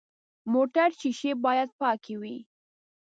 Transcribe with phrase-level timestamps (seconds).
[0.53, 2.37] موټر شیشې باید پاکې وي.